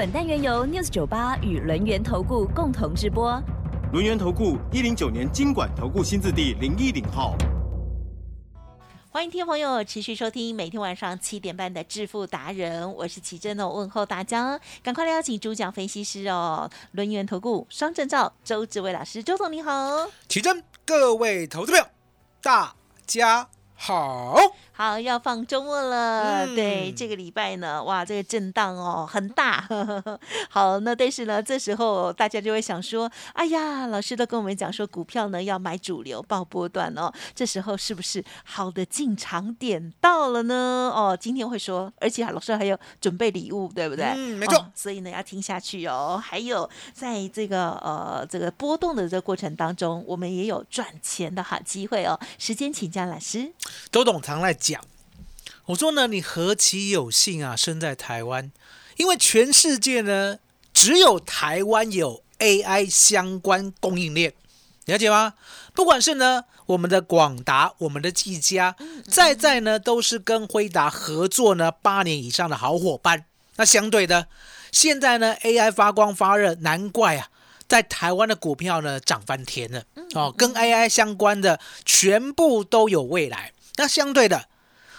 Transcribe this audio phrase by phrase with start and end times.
[0.00, 3.38] 本单元由 News 九八与轮源投顾共同直播。
[3.92, 7.36] 轮源投顾一零九年经管投顾新字第零一零号。
[9.10, 21.86] 欢迎听众朋友持续收听每天晚上七点半的致富达人，我是奇珍哦，问候大家，赶快来邀请主讲分析师哦，轮源投顾双证照周志伟老师，周总你好，奇珍，各位投资朋友，
[22.40, 22.74] 大
[23.06, 23.46] 家
[23.82, 24.36] 好。
[24.72, 26.46] 好，要放周末了。
[26.46, 29.68] 嗯对，这个礼拜呢，哇，这个震荡哦很大。
[30.48, 37.12] 好，那但是呢，这时候大家就会想说，哎呀，老师都跟我们讲说，股票呢要买主流，报波段哦。
[37.34, 40.90] 这时候是不是好的进场点到了呢？
[40.94, 44.06] 哦，今天会说，而且老师还有准备礼物，对不对？
[44.16, 46.18] 嗯没错哦所以呢，要听下去哦。
[46.22, 52.18] 还有，在这个呃这个波动的这个过程当中，我们也有赚钱的好机会哦。
[52.38, 53.52] 时间请教老师。
[53.90, 54.80] 周董常来讲，
[55.66, 58.50] 我说呢，你何其有幸啊，生在台湾，
[58.96, 60.38] 因为全世界呢，
[60.72, 64.32] 只有台湾有 AI 相关供应链，
[64.86, 65.34] 了解吗？
[65.74, 68.74] 不管是呢我们的广达、我们的技嘉，
[69.06, 73.24] 在在呢都是跟辉达合作呢八年以上的好伙伴。
[73.56, 74.26] 那相对的，
[74.72, 77.28] 现在呢 AI 发光发热，难怪啊。
[77.68, 79.84] 在台湾的股票呢涨翻天了
[80.14, 83.52] 哦，跟 AI 相关的全部都有未来。
[83.80, 84.46] 那相对的，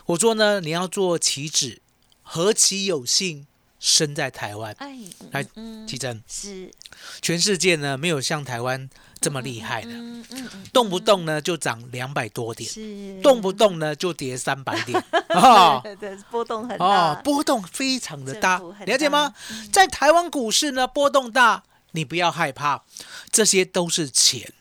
[0.08, 1.82] 我说呢，你要做棋子，
[2.24, 3.46] 何其有幸
[3.80, 4.76] 生在台湾。
[4.80, 4.98] 哎，
[5.30, 6.72] 来嗯奇珍，是。
[7.22, 13.22] 全世界呢没有像台湾这么厉害的，嗯嗯嗯，动不动呢就涨两百多点，是。
[13.22, 15.00] 动不动呢就跌三百点。
[15.30, 16.86] 哦对对，波动很大。
[16.86, 19.36] 哦，波动非常的大了解吗？
[19.72, 22.84] 在台湾股市呢波动大，你不要害怕，
[23.31, 24.52] 这些都是钱，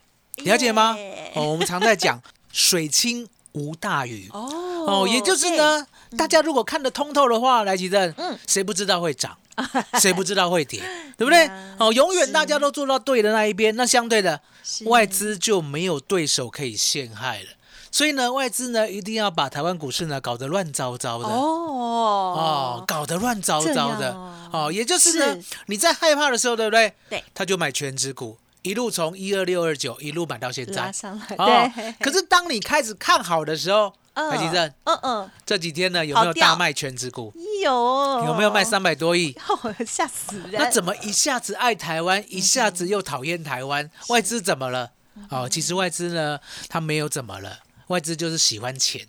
[0.44, 0.94] 了解吗？
[1.34, 2.22] 哦，我们常在讲
[2.52, 4.28] 水清无大鱼。
[4.32, 4.48] 哦
[4.86, 9.36] 哦，也就是，呢，大家如果看得通透的话，来吉正，嗯谁不知道会涨，
[10.00, 10.80] 谁不知道会跌，
[11.18, 11.76] 对不对呀？
[11.78, 14.40] 哦，永远大家都做到对的那一边，那相对的
[14.86, 17.48] 外资就没有对手可以陷害了。
[17.92, 21.28] 所以呢，外资呢一定要把台湾股市呢搞得乱糟糟的。
[21.28, 26.92] 哦哦，搞得乱糟糟的哦哦，也就是呢是，你在害怕的时候，对不对？
[27.10, 31.10] 对，他就买全指股，一路从一二六二九一路买到现拉在。
[31.36, 37.32] 对，，可是当你开始看好的时候，嗯台积电嗯嗯，这几天呢有没有大卖全指股？
[37.62, 38.64] 有有没有卖？
[38.64, 39.34] 三百多亿？
[39.48, 40.52] 哦， 吓死人！
[40.54, 43.90] 那怎么一下子爱台湾，一下子又讨厌台湾？
[44.08, 44.90] 外资怎么了？
[45.28, 46.38] 哦，其实外资呢，
[46.68, 49.06] 它没有怎么了，外资就是喜欢钱，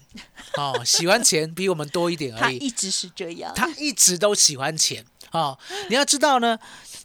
[0.58, 2.60] 哦，喜欢钱比我们多一点而已。
[2.60, 5.58] 他一直是这样，他一直都喜欢钱哦。
[5.90, 6.60] 你要知道呢，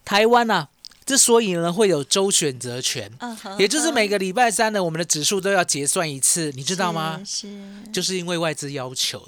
[0.04, 0.68] 台湾啊，
[1.06, 3.10] 之所以呢会有周选择权，
[3.58, 7.22] 也就是每个礼拜三呢，我们的指数都要结算一次，你知道吗？
[7.24, 7.90] 是，是。
[7.92, 9.24] 就是因为外资要求。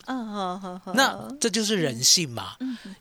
[0.93, 2.57] 那这就是人性嘛。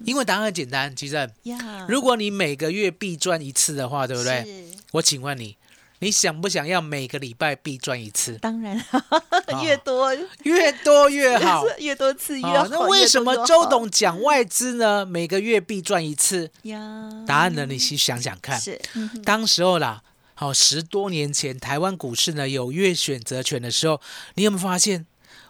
[0.05, 1.15] 因为答案很简单，其实。
[1.43, 4.43] 呀，如果你每个月必赚一次的话，对不对？
[4.45, 4.77] 是。
[4.91, 5.57] 我请问你，
[5.99, 8.37] 你想不想要每个礼拜必赚一次？
[8.39, 8.79] 当然，
[9.63, 10.13] 越多
[10.43, 11.63] 越多越好。
[11.79, 12.67] 越多次越哦好。
[12.67, 15.05] 那为什么周董讲外资呢？
[15.05, 16.51] 每个月必赚一次？
[16.63, 17.09] 呀？
[17.25, 17.65] 答案呢？
[17.65, 18.59] 你去想想看。
[18.59, 20.03] 是，嗯当时候啦，
[20.35, 23.99] 好、十多年前台湾股市呢有月选择权的时候，
[24.35, 25.05] 你有没有发现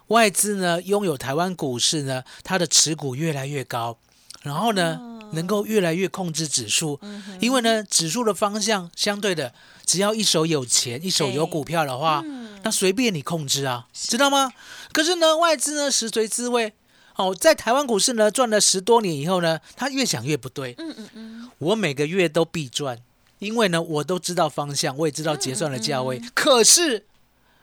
[0.08, 3.98] 外资呢拥有台湾股市呢，它的持股越来越高，
[4.44, 9.54] 然后呢、哦能够越来越控制指数，嗯因为呢指数的方向相对的，
[9.88, 14.52] 只要一手有钱，一手有股票的话，嗯那随便你控制啊，知道吗？
[14.92, 16.74] 可是呢外资呢食髓知味。
[17.16, 20.76] 哦，在台湾股市呢赚了十多年以后呢，他越想越不对。
[20.78, 23.00] 嗯嗯嗯，我每个月都必赚，
[23.40, 26.22] 因为呢，我都知道方向，我也知道结算的价嗯位。
[26.36, 27.08] 可是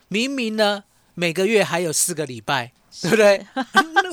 [0.08, 0.82] 明明呢，
[1.14, 3.46] 每个月还有四个礼拜， 对不对？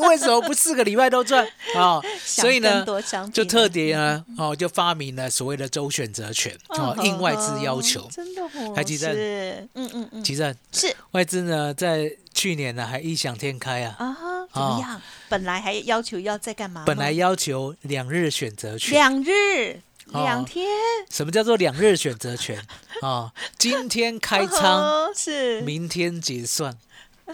[0.07, 1.45] 为什么不四个礼拜都赚
[1.75, 2.85] 啊、 想所以呢
[3.31, 8.09] 就特别呢，哦，就发明了所谓的周选择权，哦，应外资要求。
[8.11, 15.01] 真的哦，台积电是，嗯嗯嗯，其实是外资呢，在去年呢还异想天开啊，啊哈，怎么样？
[15.29, 16.83] 本来还要求要再干嘛？
[16.85, 18.91] 本来要求两日选择权。
[18.93, 19.79] 两日
[20.13, 20.67] 哦两天
[21.09, 22.59] 什么叫做两日选择权？
[23.01, 26.75] 啊，今天开仓， 哦是明天结算。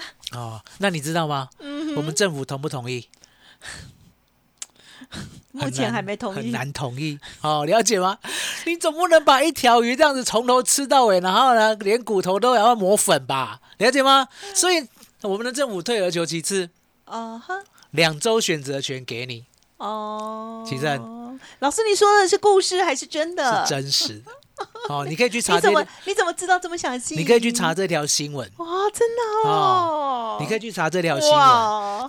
[0.34, 1.50] 哦，那你知道吗？
[1.60, 3.08] 嗯我们政府同不同意？
[5.52, 6.36] 目前还没同意。
[6.36, 7.18] 很难同意。
[7.42, 8.18] 哦，了解吗？
[8.66, 13.60] 你总不能把一条鱼这样子从头吃到尾，然后呢，连骨头都要磨粉吧？
[13.78, 14.28] 了解吗？
[14.54, 14.86] 所以
[15.22, 16.70] 我们的政府退而求其次，
[17.06, 17.56] 哦哈，
[17.92, 19.46] 两周选择权给你，
[19.78, 20.86] 哦，其实
[21.60, 23.66] 老师，你说的是故事还是真的？
[23.66, 24.32] 是真实的。
[24.90, 27.16] 哦，你可以去查你怎么这个，你怎么知道这么详细？
[27.16, 31.40] 你可以去查这条新闻，哇，真的哦，你可以去查这条新闻。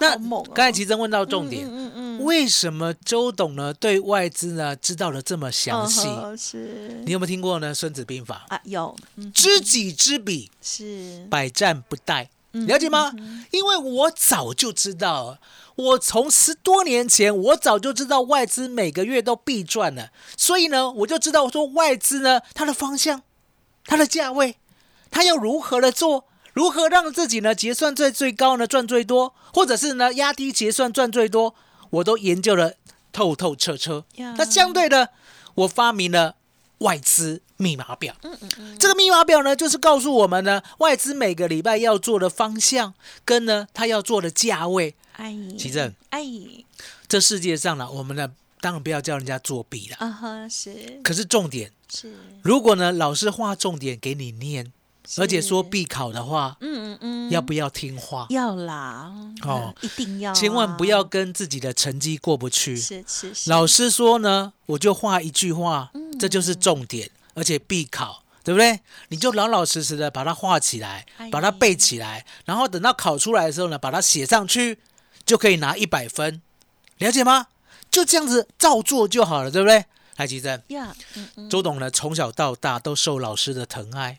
[0.01, 0.17] 那
[0.55, 6.09] 刚才奇珍问到重点，嗯嗯嗯，为什么周董呢对外资呢知道的这么详细？
[6.37, 7.71] 是你有没有听过呢？
[7.75, 12.29] 《孙子兵法啊有，嗯》知己知彼，是百战不殆。
[12.53, 13.13] 嗯了解吗？
[13.51, 15.37] 因为我早就知道，
[15.79, 23.23] 我从十多年前我早就知道外资每个月都必赚了，所以呢，我就知道说外资呢它的方向、
[23.85, 24.57] 它的价位，
[25.09, 31.55] 它要如何的做，如何让自己呢结算最最高呢赚最多，或者是呢压低结算赚最多，
[31.91, 32.77] 我都研究的
[33.13, 34.05] 透透彻彻。
[34.37, 35.11] 那相对的，
[35.55, 36.35] 我发明了
[36.79, 38.17] 外资密码表。
[38.23, 42.95] 嗯嗯嗯，这个密码表呢，就是告诉我们呢，外资每个礼拜要做的方向，
[43.27, 44.95] 跟呢它要做的价位。
[45.13, 46.25] 哎，奇正，哎，
[47.07, 49.97] 这世界上呢，我们呢当然不要叫人家作弊了。
[49.99, 51.01] 啊哈，是。
[51.03, 54.73] 可是重点，是，如果呢老师画重点给你念，
[55.17, 58.27] 而且说必考的话，嗯嗯嗯，要不要听话？
[58.31, 59.13] 要啦，
[59.43, 59.75] 哦。
[59.75, 62.77] 嗯一定要啊，千万不要跟自己的成绩过不去。
[62.77, 66.17] 是是是，老师说呢，我就画一句话，嗯。
[66.19, 67.09] 这就是重点，
[67.39, 68.81] 而且必考，对不对？
[69.09, 74.79] 你就老老实实的把它画起来哎，把它背起来，然后等到考出来的时候呢，把它写上去，
[75.25, 76.43] 就可以拿一百分，
[76.99, 77.47] 了解吗？
[77.91, 79.85] 就这样子照做就好了，对不对？
[80.17, 84.19] 来，吉珍，呀，嗯嗯，周董呢从小到大都受老师的疼爱。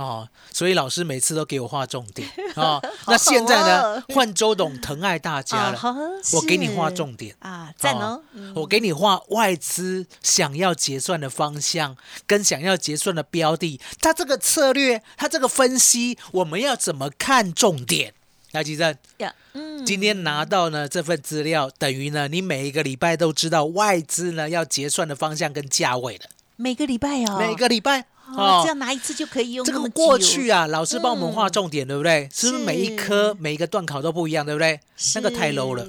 [0.00, 2.82] 哦，所以老师每次都给我画重点 哦。
[3.06, 5.94] 那现在呢，换周董疼爱大家了，啊
[6.32, 7.36] 我给你画重点。
[7.40, 18.14] 啊，赞哦，嗯我给你画外资想要结算的方向，跟想要结算的标的，它这个策略，它这个分析，我们要怎么看重点？
[18.52, 26.24] 来，吉正，呀，嗯，今天拿到呢这份资料，等于呢你每一个礼拜都知道外资呢要结算的方向跟价位了。
[26.56, 28.06] 每个礼拜哦，每个礼拜
[28.36, 32.28] 哦，这样拿一次就可以用这个过去啊，老师帮我们画重点，对不对？
[32.32, 34.80] 是不是每一科每一个段考都不一样，对不对？
[35.14, 35.86] 那个太 low 了。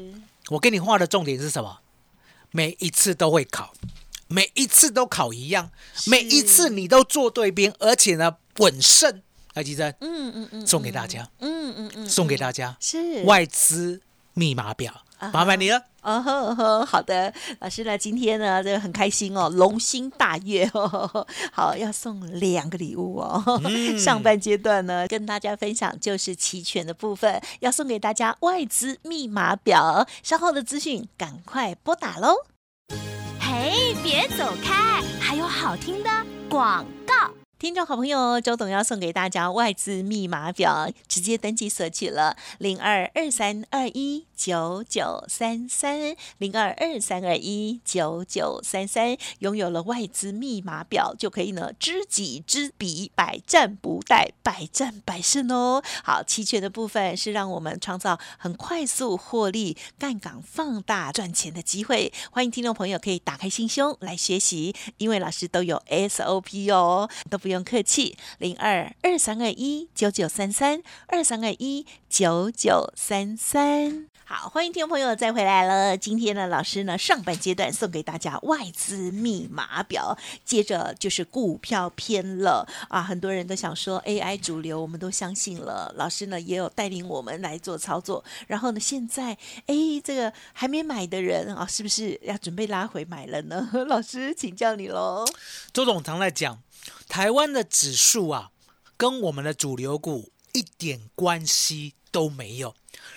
[0.50, 1.80] 我给你画的重点是什么？
[2.52, 3.74] 每一次都会考，
[4.28, 5.72] 每一次都考一样，
[6.08, 9.22] 每一次你都做对边，而且呢稳胜。
[9.54, 14.02] 来，吉珍，嗯嗯嗯，送给大家，嗯嗯嗯，送给大家是外资
[14.34, 15.84] 密码表，啊麻烦你了。
[16.02, 23.62] 哦呵哦呵，好的，老师呢，今天呢，这个很开心哦，龙心大悦哦， 好，要送两个礼物哦。
[23.66, 32.36] 嗯上半阶段呢，跟大家分享就是期权的部分，要送给大家外资密码表，稍后的资讯赶快拨打喽。
[33.40, 36.10] 嘿，别走开，还有好听的
[36.50, 37.14] 广告。
[37.60, 55.84] 听众好朋友，周董要送给大家外资密码表，直接登记索取了零二二三二一九九三三零二二三二一九九三三，拥有了外资密码表，就可以呢知己知彼，百战不殆，百战百胜哦。
[56.04, 62.12] 好，期权的部分是让我们创造很快速获利、杠杆放大赚钱的机会。
[62.32, 68.18] 欢迎听众朋友可以打开心胸来学习，因为老师都有 SOP 哦，都不用客气。
[68.40, 74.08] 零二二三二一九九三三二三二一九九三三。
[74.34, 75.98] 好，欢迎听众朋友再回来了。
[75.98, 83.04] 今天呢，老师呢上半阶段送给大家外资密码表，接着就是股票篇了啊。
[83.04, 85.94] 很多人都想说 AI 主流，我们都相信了。
[85.98, 93.70] 老师呢也有带领我们来做操作，然后呢，现在哎，这个还没买的人啊，是不是要准备拉回买了呢？
[93.90, 95.26] 老师请教你喽。
[95.74, 96.64] 周董常在讲，
[97.10, 98.52] 台湾的指数啊，
[98.96, 102.74] 跟我们的主流股一点关系都没有。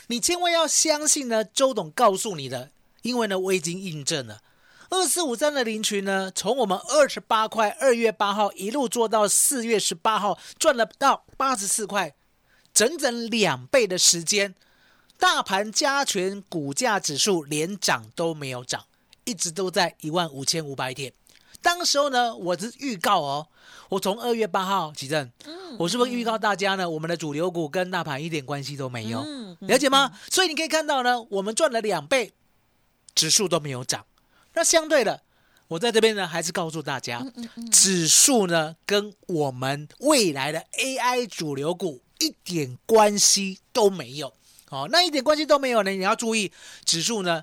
[0.09, 2.71] 你千万要相信呢，周董告诉你的，
[3.03, 4.43] 因为呢，我已经印证了。
[4.91, 12.15] 二四五三的林群呢，从我们二十八块，二月八号一路做到四月十八号，赚了到八十四块，
[12.73, 14.55] 整整两倍的时间。
[15.19, 18.85] 大盘加权股价指数连涨都没有涨，
[19.25, 21.13] 一直都在一万五千五百点。
[21.65, 23.49] 当时候呢，我是预告哦，
[23.89, 25.33] 我从二月八号起正，
[25.79, 26.89] 我是不是预告大家呢？
[26.89, 30.13] 我们的主流股跟大盘一点关系都没有，嗯了解吗？
[30.31, 32.35] 所以你可以看到呢，我们赚了两倍，
[33.15, 34.05] 指数都没有涨。
[34.53, 35.23] 那相对的，
[35.69, 37.25] 我在这边呢，还是告诉大家，
[37.73, 44.35] 指数呢跟我们未来的 AI 主流股一点关系都没有。
[44.69, 46.53] 哦，那一点关系都没有呢，你要注意，
[46.85, 47.43] 指数呢。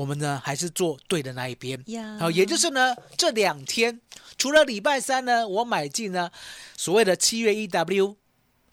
[0.00, 1.78] 我们呢还是做对的那一边。
[1.88, 4.00] 呀好，也就是呢这两天，
[4.38, 6.30] 除了礼拜三呢，我买进呢
[6.74, 8.16] 所谓的七月一 W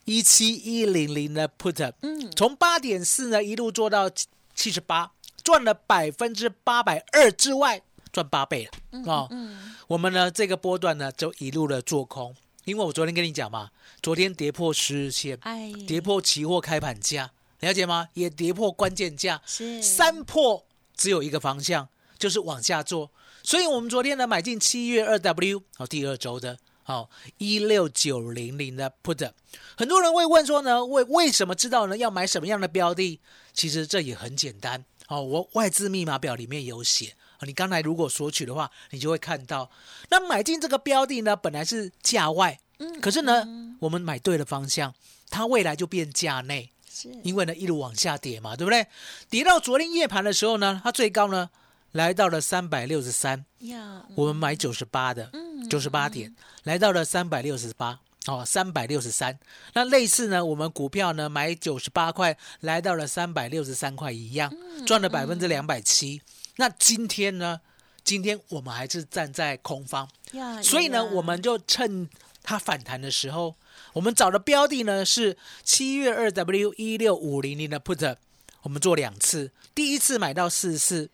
[0.06, 4.10] 一七一零零的 put，嗯，从八点四呢一路做到
[4.56, 5.12] 七十八，
[5.44, 7.82] 赚了百分之八百二之外，
[8.14, 9.28] 赚八倍了哦。
[9.30, 18.08] 嗯，我们呢这个波段呢就一路的做空，因为我昨天跟你讲嘛，昨天跌破十日线，哎，跌破期货开盘价，了解吗？
[18.14, 20.66] 也跌破关键价，是三破
[20.98, 21.88] 只有一个方向，
[22.18, 23.12] 就是往下做。
[23.44, 29.32] 所以我们昨天呢买进七月二 W 好第二周的好一六九零零的 put，
[29.78, 33.22] 很多人会问说呢，为为什么知道呢要买什么样的标的？
[33.54, 37.16] 其实这也很简单哦，我外资密码表里面有写。
[37.38, 39.70] 啊你刚才如果索取的话，你就会看到，
[40.10, 43.46] 那买进这个标的呢，本来是价外，嗯可是呢，
[43.80, 44.94] 我们买对了方向，
[45.30, 48.88] 它未来就变价内，是因为呢一路往下跌嘛，对不对？
[49.30, 51.50] 跌到昨天夜盘的时候呢，它最高呢
[51.92, 58.00] 来到了三百六十三，呀，我们买九十八的，嗯九十八点，来到了三百六十八。
[58.28, 59.40] 哦，三百六十三。
[59.72, 64.54] 那类似呢，我们股票呢买九十八块，来到了三百六十三块一样，
[64.86, 66.22] 赚了百分之两百七。
[66.58, 67.62] 那今天呢？
[68.04, 72.10] 今天我们还是站在空方，呀，所以呢，呀我们就趁
[72.44, 73.56] 它反弹的时候，
[73.94, 78.16] 我们找的标的呢是七月二 W 一六五零零的 put，
[78.64, 81.10] 我们做两次，第一次买到四十四，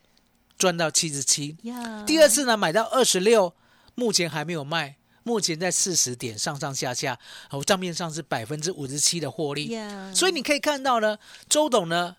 [0.58, 1.58] 赚到七十七，
[2.05, 3.53] 第二次呢买到二十六，
[3.96, 11.17] 目前还没有卖，目前在四十点上上下下，哦账面上是百分之五十七的获利，呀，所以你可以看到呢，
[11.48, 12.15] 周董呢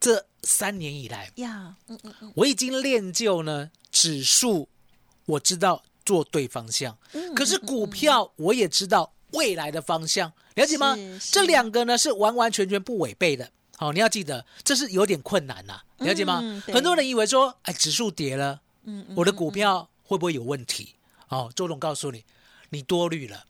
[0.00, 2.32] 这三年以来，呀，嗯嗯嗯。
[2.36, 4.68] 我已经练就呢指数，
[5.26, 10.96] 我知道做对方向，嗯，可是股票我也知道未来的方向，了解吗
[11.30, 13.50] 这两个呢是完完全全不违背的。
[13.76, 16.40] 好，你要记得，这是有点困难呐、了解吗？
[16.42, 20.94] 嗯很多人以为说，哎，指数跌了，嗯嗯我的股票会不会有问题？
[21.28, 22.24] 哦，周董告诉你，
[22.70, 23.44] 你多虑了，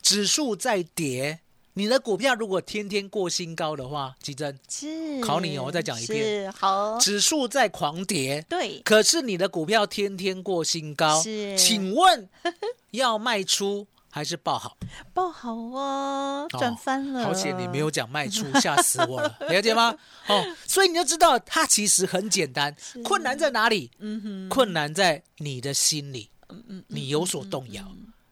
[0.00, 1.40] 指数在跌。
[1.74, 12.28] 你的股票如果天天过新高的话，吉珍，是考你哦我再讲一遍好，指数在狂跌，对，可是你的股票天天过新高，是请问
[12.92, 14.76] 要卖出还是报好？
[15.14, 19.96] 报好哦，哦赚翻了，好险你没有讲卖出， 吓死我了，了解吗？
[20.28, 23.90] 哦，所以你就知道它其实很简单，困难在哪里？
[24.00, 27.82] 嗯哼，困难在你的心里，嗯嗯，你有所动摇。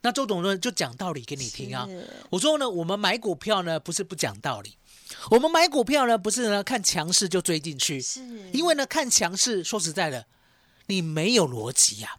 [0.02, 1.88] 那周董呢就讲道理给你听啊。
[2.28, 4.76] 我说呢，我们买股票呢不是不讲道理，
[5.30, 8.20] 我们买股票呢不是呢看强势就追进去，是，
[8.52, 10.26] 因为呢看强势，说实在的，
[10.88, 12.16] 你没有逻辑呀、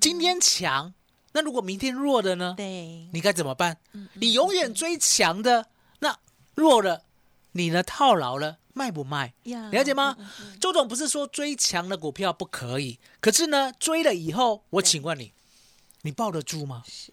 [0.00, 0.92] 今天强，
[1.32, 2.54] 那如果明天弱的呢？
[2.56, 3.76] 对，你该怎么办？
[4.14, 5.66] 你永远追强的，
[6.00, 6.18] 那
[6.54, 7.02] 弱了，
[7.52, 9.32] 你呢套牢了，卖不卖？
[9.44, 10.16] 了解吗？
[10.60, 15.32] 周总不是说追强的股票不可以，可是呢，追了以后，我请问你，
[16.02, 16.82] 你抱得住吗？
[16.86, 17.12] 是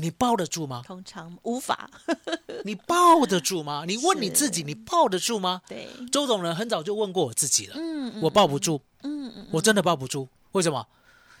[0.00, 0.82] 你抱得住吗？
[0.86, 1.90] 通常无法，
[2.64, 3.84] 你抱得住吗？
[3.84, 5.60] 你问你自己，你抱得住吗？
[5.66, 10.28] 对，周总呢，很早就问过我自己了，嗯嗯我抱不住，嗯嗯，我真的抱不住。
[10.52, 10.86] 为什么？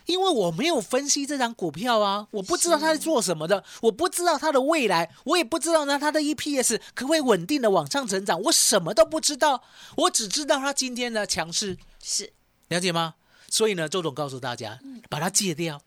[0.08, 9.62] 因为我没有分析这张股票啊，我不知道它是做什么的，我不知道它的未来，我也不知道呢它的 EPS 可不可以稳定的往上成长，我什么都不知道，
[9.98, 12.32] 我只知道它今天的强势，是
[12.68, 13.14] 了解吗？
[13.50, 14.78] 所以呢，周总告诉大家，
[15.10, 15.80] 把它戒掉。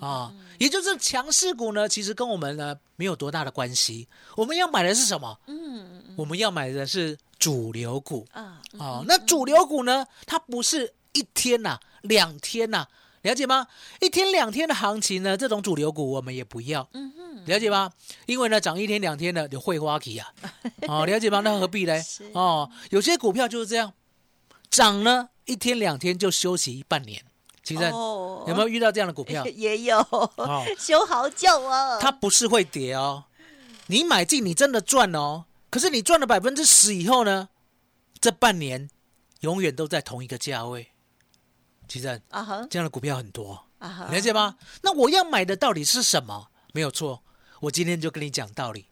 [0.00, 4.08] 啊，也就是强势股呢，其实跟我们呢没有多大的关系。
[4.36, 5.38] 我们要买的是什么？
[5.46, 8.26] 嗯我们要买的是主流股。
[8.32, 10.04] 啊，哦，那主流股呢？
[10.26, 12.88] 它不是一天呐、两天呐、
[13.22, 13.66] 了解吗？
[14.00, 17.90] 一天两天的行情呢，这种主流股我们也不要，嗯哼，了解吗？
[18.26, 20.32] 因为呢，涨一天两天的就会花期啊，
[20.88, 21.40] 哦，了解吗？
[21.40, 22.02] 那何必嘞？
[22.32, 23.92] 哦，有些股票就是这样，
[24.70, 27.22] 涨呢一天两天就休息半年。
[27.64, 29.44] 其实、哦有没有遇到这样的股票？
[29.54, 33.24] 也有哦，修好久哦，它不是会跌哦，
[33.88, 37.50] 你买进你真的赚哦，可是你赚了百分之十以后呢，
[38.20, 38.88] 这半年
[39.40, 40.88] 永远都在同一个价位。
[41.88, 44.56] 其实啊哈这样的股票很多，啊哈，了解吗？
[44.82, 46.48] 那我要买的到底是什么？
[46.74, 47.22] 没有错，
[47.60, 48.86] 我今天就跟你讲道理，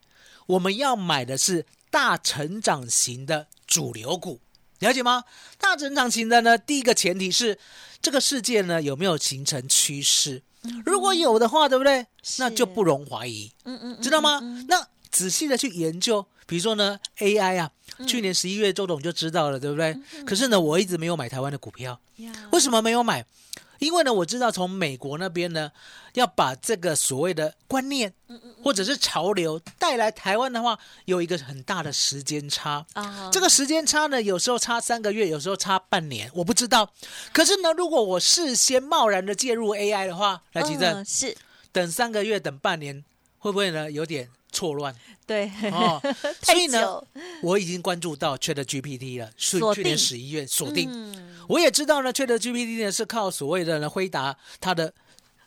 [0.47, 4.41] 我们要买的是大成长型的主流股，
[4.79, 5.23] 了解吗？
[5.59, 7.59] 大成长型的呢，第一个前提是
[8.01, 10.41] 这个世界呢有没有形成趋势，
[10.83, 12.07] 如果有的话，对不对？
[12.39, 14.39] 那就不容怀疑，嗯嗯，知道吗？
[14.67, 14.85] 那
[15.17, 17.71] 仔细的去研究，比如说呢，AI 啊，
[18.05, 19.97] 去年十一月周董就知道了，对不对？
[20.25, 23.25] 可是呢，我一直没有买台湾的股票，呀为什么没有买？
[23.79, 25.71] 因为呢，我知道从美国那边呢，
[26.13, 28.13] 要把这个所谓的观念
[28.63, 32.85] 或者是潮流带来台湾的话，有一个很大的时间差。
[32.93, 36.91] 啊，这个时间差呢，有时候差三个月，有时候差半年，我不知道。
[37.33, 41.35] 可是呢，如果我事先贸然的介入 AI 的话，来举证，嗯是
[41.71, 43.03] 等三个月，等半年，
[43.37, 44.95] 会不会呢有点错乱？
[45.27, 46.01] 对，哦，
[46.41, 46.99] 所以呢，
[47.43, 50.89] 我已经关注到 Chat GPT 了，去锁去年十一月锁定。
[50.91, 51.37] 嗯。
[51.47, 54.91] 我也知道呢，Chat GPT 呢是靠所谓的呢回答它的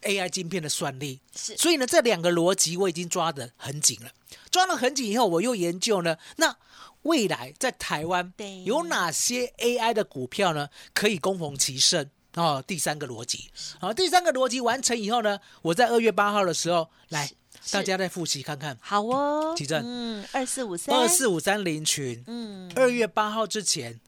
[0.02, 1.56] AI 晶片的算力，是。
[1.56, 4.10] 所以呢这两个逻辑我已经抓得很紧了。
[4.52, 6.56] 抓得很紧以后，我又研究呢，那
[7.02, 8.62] 未来在台湾对。
[8.62, 12.08] 有哪些 AI 的股票呢可以攻逢其胜？
[12.34, 13.50] 哦，第三个逻辑，
[13.80, 17.34] 好，第三个逻辑完成以后呢，我在二月八号的时候来，是
[17.72, 18.76] 大家再复习看看。
[18.80, 24.00] 好哦，奇正嗯，二四五三，二四五三零群，嗯二月八号之前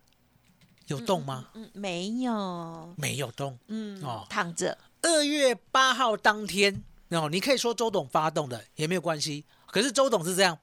[0.87, 1.49] 有动吗？
[1.55, 3.59] 嗯，没有，没有动。
[3.69, 9.45] 嗯，哦躺着，二月八号当天，哦，你可以说周董发动的也没有关系。
[9.67, 10.59] 可是周董是这样，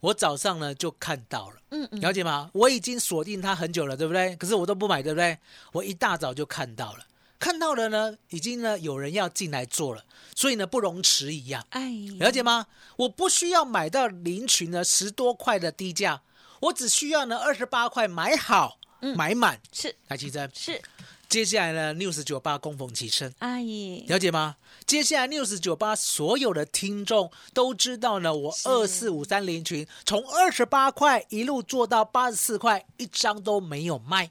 [0.00, 2.50] 我早上呢就看到了，嗯嗯，了解吗？
[2.52, 4.36] 我已经锁定它很久了，对不对？
[4.36, 5.38] 可是我都不买，对不对？
[5.72, 7.06] 我一大早就看到了，
[7.44, 10.02] 看到了呢，已经呢有人要进来做了，
[10.34, 12.68] 所以呢不容迟疑呀、哎，了解吗？
[12.96, 16.22] 我不需要买到林群呢十多块的低价，
[16.60, 19.14] 我只需要呢二十八块买好、嗯。
[19.14, 19.60] 买满。
[19.70, 19.94] 是。
[20.08, 20.80] 来，奇珍，是，
[21.28, 24.56] 接下来呢，news 九八供逢其盛，阿姨，了解吗？
[24.86, 34.30] 接下来 news 九八所有的听众都知道呢，我二四五三零群从二十八块一路做到八十四块，一张都没有卖，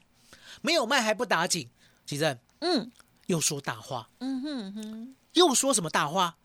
[0.62, 1.70] 没有卖还不打紧。
[2.04, 2.36] 奇珍。
[2.60, 2.90] 嗯
[3.26, 6.36] 又说大话，嗯哼哼，又说什么大话？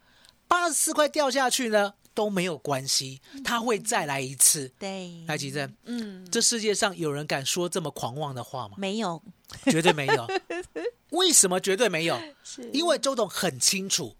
[0.47, 4.71] 八十四块掉下去呢都没有关系，他会再来一次。
[4.79, 8.75] 对，来，奇珍，嗯，这世界上有人敢说这么狂妄的话吗？
[8.77, 9.21] 没有，
[9.65, 10.27] 绝对没有。
[11.11, 12.19] 为什么绝对没有？
[12.43, 14.15] 是因为周董很清楚，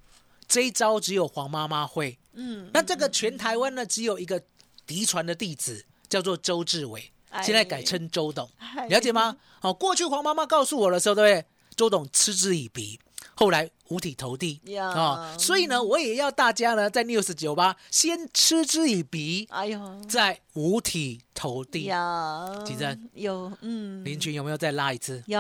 [0.48, 2.20] 这一招只有黄妈妈会。
[2.34, 4.42] 嗯，那这个全台湾呢，只有一个
[4.86, 9.38] 嫡传的弟子，叫做周志伟，哎现在改称周董，哎了解吗？
[9.62, 11.46] 哦，过去黄妈妈告诉我的时候，对不对？
[11.80, 13.00] 周董嗤之以鼻，
[13.36, 14.60] 后来五体投地。
[14.78, 21.84] 啊哦，所以呢，我也要大家呢，在 news 九八先嗤之以鼻，哎呦，再五体投地。
[21.84, 25.24] 有几针有，嗯，林群有没有再拉一次？
[25.28, 25.40] 有。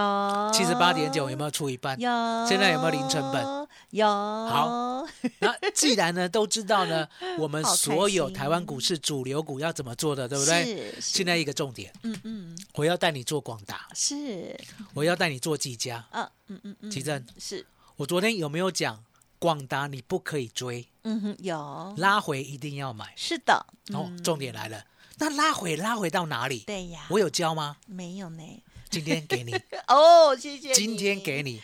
[0.54, 2.00] 七十八点九有没有出一半？
[2.00, 2.10] 有，
[2.48, 3.68] 现在有没有零成本？
[3.92, 5.06] 有，好，
[5.40, 7.08] 那既然呢都知道呢，
[7.38, 10.64] 我们所有台湾股市主流股要怎么做的，对不对？
[10.66, 11.02] 是是。
[11.02, 14.56] 现在一个重点，嗯嗯，我要带你做广达，是，
[14.94, 16.06] 我要带你做技嘉。
[16.12, 17.66] 嗯，嗯嗯嗯，奇正，是，
[18.00, 19.04] 我昨天有没有讲
[19.40, 23.14] 广达你不可以追，嗯哼，有，拉回一定要买？
[23.18, 24.86] 是的，哦嗯，重点来了，
[25.18, 26.60] 那拉回拉回到哪里？
[26.60, 27.76] 对呀，我有教吗？
[27.88, 29.54] 没有呢，今天给你，
[29.90, 31.60] 哦，谢谢，今天给你，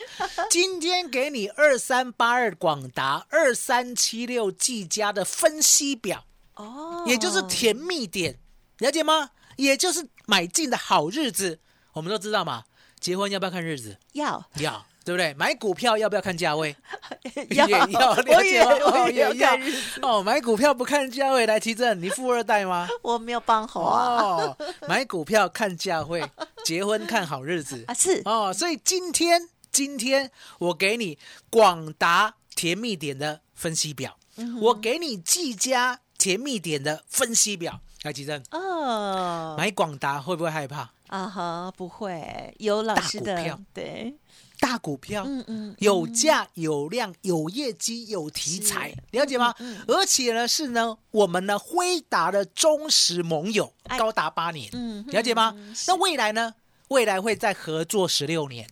[0.50, 6.26] 今天给你二三八二广达，二三七六技嘉的分析表。
[6.56, 8.38] 哦，也就是甜蜜点，
[8.80, 9.30] 了解吗？
[9.56, 11.62] 也就是买进的好日子。
[11.94, 12.66] 我们都知道嘛，
[13.00, 13.98] 结婚要不要看日子？
[14.12, 15.34] 要要，对不对？
[15.36, 16.76] 买股票要不要看价位？
[17.56, 19.58] 要，也要，我也我也要
[20.02, 22.90] 哦，买股票不看价位，来提正，你富二代吗？
[23.04, 26.28] 我没有帮好啊，哦，买股票看价位，
[26.66, 28.52] 结婚看好日子啊是，哦。
[28.52, 31.18] 所以今天，今天我给你
[31.52, 37.80] 广达甜蜜点的分析表，嗯我给你技嘉甜蜜点的分析表。
[38.04, 40.92] 来，吉正，哦，买广达会不会害怕？
[41.08, 44.14] 啊哈，不会，有老大师的股票，对，
[44.60, 49.54] 大股票，嗯嗯，有价有量有业绩有题材是，了解吗？
[49.60, 55.76] 嗯而且呢是呢我们呢辉达的忠实盟友，哎高达八年，嗯了解吗嗯？
[55.88, 56.54] 那未来呢？
[56.90, 58.68] 未来会再合作十六年，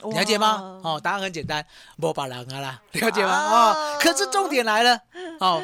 [0.00, 0.80] 了解吗？
[0.82, 1.64] 哇哦，答案很简单，
[1.96, 3.30] 莫把人啊啦，了解吗？
[3.30, 5.00] 哦哦，可是重点来了，
[5.38, 5.62] 哦，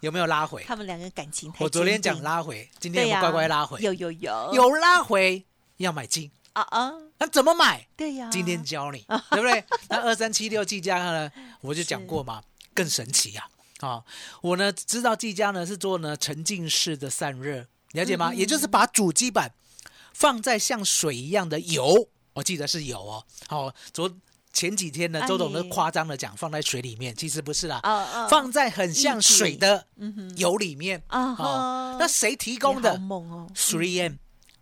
[0.00, 0.62] 有没有拉回？
[0.68, 3.80] 他们两个感情太我昨天讲，拉回，今天有乖乖拉回？
[3.80, 5.42] 有有有有拉回
[5.78, 7.86] 要买进，啊啊，那怎么买？
[7.96, 9.64] 对呀，今天教你， 对不对？
[9.88, 12.42] 那二三七六技嘉呢，我就讲过嘛，
[12.74, 13.48] 更神奇呀、
[13.80, 14.02] 啊！
[14.42, 18.34] 我呢知道技嘉呢是做呢沉浸式的散热，了解嗯吗？
[18.34, 19.52] 也就是把主机板
[20.12, 23.24] 放在像水一样的油，我记得是油哦。
[23.48, 24.10] 哦，昨
[24.52, 27.80] 前几天呢，哎周董都夸张的讲放在水里面，其实不是啦，
[28.28, 29.86] 放在很像水的
[30.36, 31.02] 油里面。
[31.06, 32.98] 啊哦哈，那谁提供的
[33.54, 34.14] ，？Three M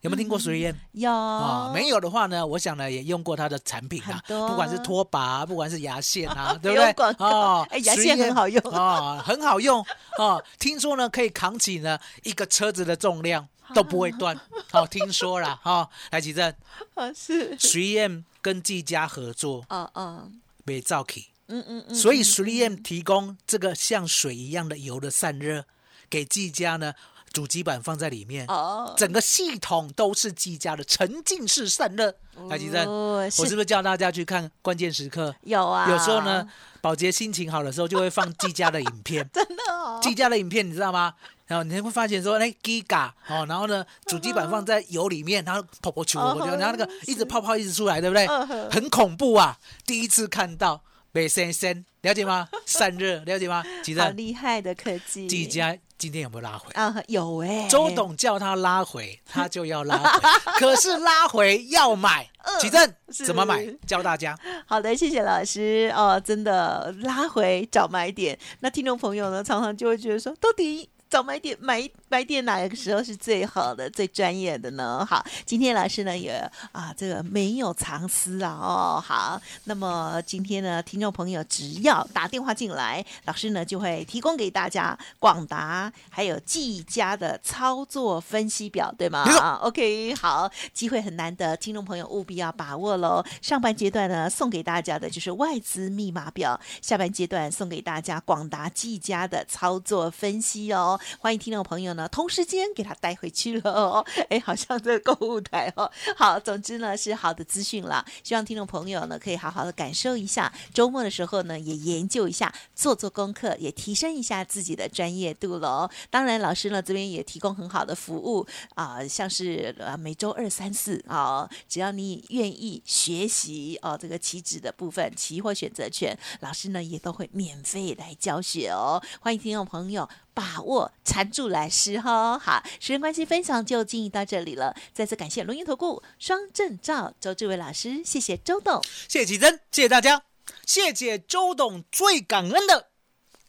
[0.03, 0.77] 有没有听过 Three M？
[0.93, 1.11] 有。
[1.13, 7.15] 啊、没有的话呢，我想呢也用过它的产品啊不管是拖把，不管是牙线啊， 对不对？
[7.19, 8.63] 哦 哎牙线很好用。
[8.73, 9.85] 哦，很好用
[10.19, 10.43] 哦。
[10.59, 14.39] 听说呢可以扛起呢一个车子的重量都不会断，
[14.73, 16.53] 哦，听说啦，哦，来吉正。
[16.95, 20.29] 啊是，，3M 跟技嘉合作，啊啊，
[20.65, 21.27] 被造起。
[21.49, 25.65] 嗯嗯嗯，所以 3M 提供这个像水一样的油的散热，
[26.11, 26.93] 给技嘉呢
[27.33, 32.14] 主机板放在里面，哦，整个系统都是技嘉的沉浸式散热。
[32.49, 35.35] 来，吉珍，哦我是不是叫大家去看关键时刻？
[35.43, 35.91] 有啊？
[35.91, 36.47] 有时候呢，，
[36.81, 41.14] 保洁心情好的时候就会放技嘉的影片， 真的哦，技嘉的影片你知道吗？
[41.47, 48.27] 然后你会发现说，哎，Giga 哦，然后呢，主机板放在油里面，然后泡泡球，然后那个一直泡泡一直出来，对不对？
[48.71, 49.59] 很恐怖啊！
[49.87, 52.49] 第一次看到北森森，了解吗？
[52.66, 53.64] 散热，了解吗？
[53.83, 56.71] 吉好珍，厉害的科技，技嘉今天有没有拉回？
[56.75, 60.21] 啊，有哎，周董叫他拉回，他就要拉回，
[60.61, 62.29] 可是拉回要买，
[62.61, 62.94] 吉正
[63.27, 63.66] 怎么买？
[63.87, 64.38] 教大家。
[64.66, 68.38] 好的，谢谢老师哦，真的拉回找买点。
[68.61, 75.05] 那听众朋友呢，常常就会觉得说，到底找买点买买点哪个时候是最好的、最专业的呢？
[75.09, 76.33] 好，今天老师呢也
[76.73, 79.03] 啊，这个没有藏私啊哦。
[79.05, 93.23] 好，那么今天呢，听众朋友只要打电话进来，老师呢就会提供给大家广达还有技嘉的操作分析表，对吗啊？OK，好，机会很难得，听众朋友务必要把握喽。
[93.42, 100.99] 上半阶段呢，送给大家的就是外资密码表；下半阶段送给大家广达、技嘉的操作分析哦。
[101.18, 104.07] 欢迎听众朋友呢，同时间给他带回去了哦。
[104.31, 105.91] 哎，好像这个购物台哦。
[106.17, 110.51] 好，总之呢是好的资讯了，希望听众朋友呢可以好好的感受一下。
[110.73, 115.91] 周末的时候呢，也研究一下，做做功课，也提升一下自己的专业度喽。
[116.09, 129.03] 当然，老师呢这边也提供很好的服务啊、像是呃每周二、三、四啊，只要你愿意学习哦、这个期指的部分，期货选择权，老师呢也都会免费来教学哦。
[129.21, 130.09] 欢迎听众朋友。
[130.38, 134.72] 把握缠住来时哈，好，时间关系，分享就进行到这里了。
[134.94, 138.81] 再次感谢龙岩投顾双证照周志伟老师，谢谢周董。
[139.09, 140.22] 谢谢吉珍，谢谢大家，
[140.64, 142.87] 谢谢周董，最感恩的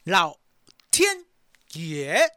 [0.04, 0.38] 老
[0.90, 1.26] 天
[1.74, 2.32] 爷。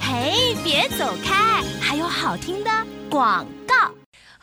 [0.00, 2.70] 嘿，别走开，还有好听的
[3.08, 3.95] 广告。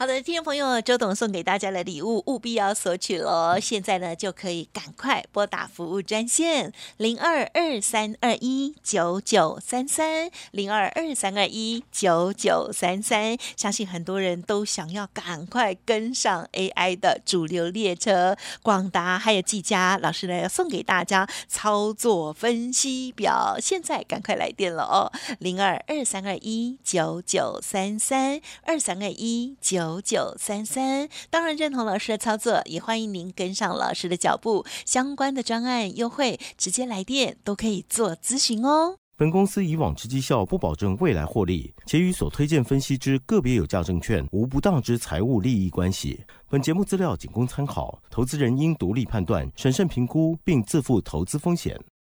[0.04, 3.58] 好的，听众朋友，周董送给大家的礼物务必要索取喽！
[3.58, 31.10] 现在呢就可以赶快拨打服务专线零二二三二一九九三三零二二三二一九九三三，相信很多人都想要赶快跟上 AI 的主流列车，广达还有技嘉老师呢要送给大家操作分析表，现在赶快来电了哦，零二二三二一九九三三二三二一九九九三三。
[31.30, 38.96] 当然认同老师的操作，也欢迎您跟上老师的脚步，相关的专案优惠直接来电都可以做咨询哦。
[39.16, 46.24] 本公司以往之绩效不保证未来获利，且与所推荐分析之个别有价证券无不当之财务利益关系。
[46.50, 51.80] 本节目资料仅供参考，投资人应独立判断、审慎评估，并自负投资风险。